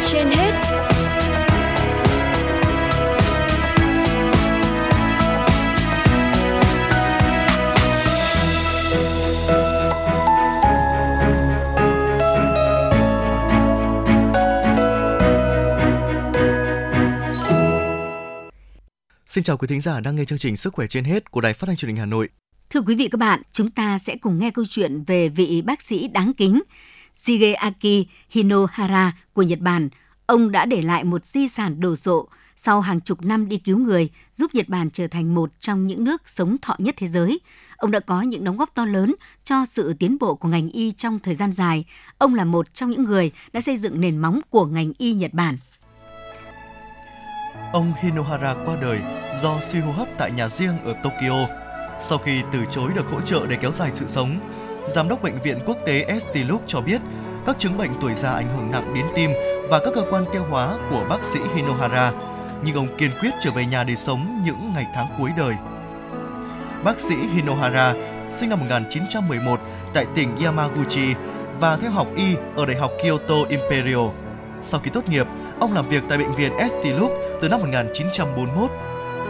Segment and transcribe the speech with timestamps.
[0.00, 0.52] trên hết
[19.26, 21.54] Xin chào quý thính giả đang nghe chương trình Sức khỏe trên hết của Đài
[21.54, 22.28] Phát thanh Truyền hình Hà Nội.
[22.70, 25.82] Thưa quý vị các bạn, chúng ta sẽ cùng nghe câu chuyện về vị bác
[25.82, 26.62] sĩ đáng kính
[27.14, 29.88] Shigeaki Hinohara của Nhật Bản.
[30.26, 32.28] Ông đã để lại một di sản đồ sộ
[32.64, 36.04] sau hàng chục năm đi cứu người, giúp Nhật Bản trở thành một trong những
[36.04, 37.40] nước sống thọ nhất thế giới.
[37.76, 40.92] Ông đã có những đóng góp to lớn cho sự tiến bộ của ngành y
[40.92, 41.84] trong thời gian dài.
[42.18, 45.34] Ông là một trong những người đã xây dựng nền móng của ngành y Nhật
[45.34, 45.56] Bản.
[47.72, 49.00] Ông Hinohara qua đời
[49.42, 51.48] do suy hô hấp tại nhà riêng ở Tokyo.
[52.00, 54.40] Sau khi từ chối được hỗ trợ để kéo dài sự sống,
[54.86, 57.00] Giám đốc Bệnh viện Quốc tế Estiluk cho biết
[57.46, 59.30] các chứng bệnh tuổi già ảnh hưởng nặng đến tim
[59.68, 62.12] và các cơ quan tiêu hóa của bác sĩ Hinohara,
[62.64, 65.54] nhưng ông kiên quyết trở về nhà để sống những ngày tháng cuối đời.
[66.84, 67.94] Bác sĩ Hinohara
[68.30, 69.60] sinh năm 1911
[69.94, 71.14] tại tỉnh Yamaguchi
[71.60, 74.08] và theo học y ở Đại học Kyoto Imperial.
[74.60, 75.26] Sau khi tốt nghiệp,
[75.60, 78.70] ông làm việc tại bệnh viện Estiluk từ năm 1941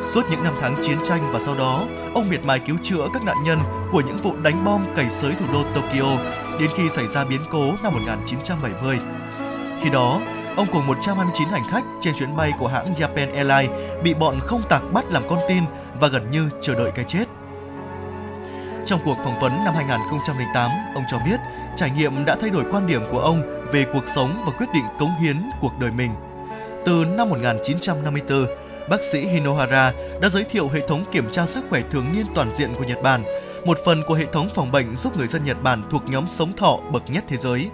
[0.00, 3.24] Suốt những năm tháng chiến tranh và sau đó, ông miệt mài cứu chữa các
[3.24, 3.58] nạn nhân
[3.92, 6.18] của những vụ đánh bom cày xới thủ đô Tokyo
[6.60, 8.98] đến khi xảy ra biến cố năm 1970.
[9.80, 10.20] Khi đó,
[10.56, 13.70] ông cùng 129 hành khách trên chuyến bay của hãng Japan Airlines
[14.04, 15.64] bị bọn không tặc bắt làm con tin
[16.00, 17.24] và gần như chờ đợi cái chết.
[18.86, 21.40] Trong cuộc phỏng vấn năm 2008, ông cho biết
[21.76, 24.84] trải nghiệm đã thay đổi quan điểm của ông về cuộc sống và quyết định
[24.98, 26.10] cống hiến cuộc đời mình.
[26.86, 28.46] Từ năm 1954,
[28.88, 32.54] bác sĩ Hinohara đã giới thiệu hệ thống kiểm tra sức khỏe thường niên toàn
[32.54, 33.22] diện của Nhật Bản,
[33.64, 36.56] một phần của hệ thống phòng bệnh giúp người dân Nhật Bản thuộc nhóm sống
[36.56, 37.70] thọ bậc nhất thế giới.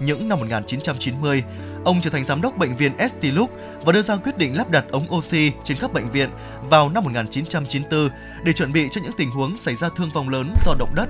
[0.00, 1.44] Những năm 1990,
[1.84, 3.24] ông trở thành giám đốc bệnh viện St.
[3.24, 3.54] Luke
[3.84, 6.30] và đưa ra quyết định lắp đặt ống oxy trên khắp bệnh viện
[6.62, 8.08] vào năm 1994
[8.44, 11.06] để chuẩn bị cho những tình huống xảy ra thương vong lớn do động đất.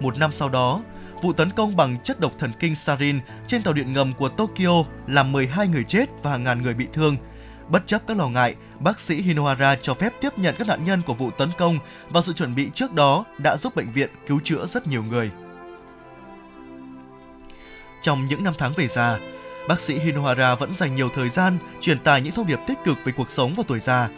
[0.00, 0.82] Một năm sau đó,
[1.22, 4.84] vụ tấn công bằng chất độc thần kinh sarin trên tàu điện ngầm của Tokyo
[5.06, 7.16] làm 12 người chết và hàng ngàn người bị thương–
[7.68, 11.02] Bất chấp các lo ngại, bác sĩ Hinohara cho phép tiếp nhận các nạn nhân
[11.02, 11.78] của vụ tấn công
[12.10, 15.30] và sự chuẩn bị trước đó đã giúp bệnh viện cứu chữa rất nhiều người.
[18.02, 19.18] Trong những năm tháng về già,
[19.68, 22.96] bác sĩ Hinohara vẫn dành nhiều thời gian truyền tải những thông điệp tích cực
[23.04, 24.08] về cuộc sống và tuổi già.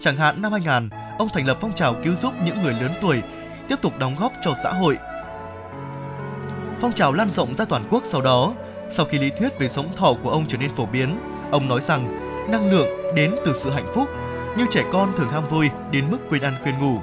[0.00, 3.22] Chẳng hạn năm 2000, ông thành lập phong trào cứu giúp những người lớn tuổi
[3.68, 4.96] tiếp tục đóng góp cho xã hội.
[6.80, 8.54] Phong trào lan rộng ra toàn quốc sau đó,
[8.90, 11.20] sau khi lý thuyết về sống thọ của ông trở nên phổ biến,
[11.50, 14.08] ông nói rằng năng lượng đến từ sự hạnh phúc,
[14.56, 16.98] như trẻ con thường ham vui đến mức quên ăn quên ngủ.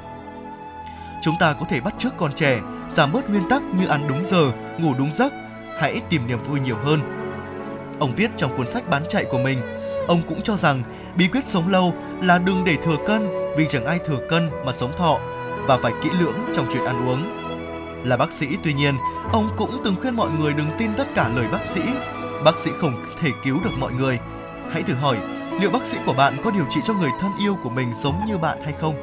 [1.22, 4.24] Chúng ta có thể bắt chước con trẻ, giảm bớt nguyên tắc như ăn đúng
[4.24, 5.34] giờ, ngủ đúng giấc,
[5.80, 7.00] hãy tìm niềm vui nhiều hơn.
[8.00, 9.60] Ông viết trong cuốn sách bán chạy của mình,
[10.08, 10.84] ông cũng cho rằng
[11.18, 13.28] bí quyết sống lâu là đừng để thừa cân
[13.58, 15.20] vì chẳng ai thừa cân mà sống thọ
[15.68, 17.46] và phải kỹ lưỡng trong chuyện ăn uống.
[18.04, 18.96] Là bác sĩ tuy nhiên,
[19.32, 21.82] ông cũng từng khuyên mọi người đừng tin tất cả lời bác sĩ.
[22.44, 24.20] Bác sĩ không thể cứu được mọi người.
[24.72, 25.18] Hãy thử hỏi
[25.62, 28.26] liệu bác sĩ của bạn có điều trị cho người thân yêu của mình giống
[28.28, 28.96] như bạn hay không.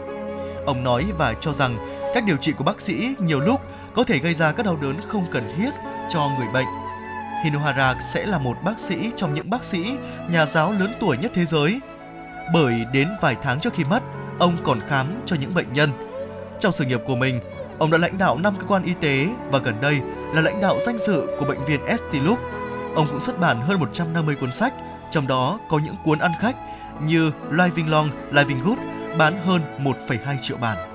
[0.66, 1.76] Ông nói và cho rằng
[2.14, 3.60] cách điều trị của bác sĩ nhiều lúc
[3.94, 5.70] có thể gây ra các đau đớn không cần thiết
[6.10, 6.66] cho người bệnh.
[7.44, 9.96] Hinohara sẽ là một bác sĩ trong những bác sĩ,
[10.30, 11.80] nhà giáo lớn tuổi nhất thế giới.
[12.54, 14.02] Bởi đến vài tháng trước khi mất,
[14.38, 15.90] ông còn khám cho những bệnh nhân.
[16.60, 17.40] Trong sự nghiệp của mình,
[17.78, 20.00] ông đã lãnh đạo 5 cơ quan y tế và gần đây
[20.34, 22.38] là lãnh đạo danh dự của bệnh viện Estiluk.
[22.96, 24.74] Ông cũng xuất bản hơn 150 cuốn sách
[25.12, 26.56] trong đó có những cuốn ăn khách
[27.02, 28.78] như Living Long, Living Good
[29.18, 30.91] bán hơn 1,2 triệu bản.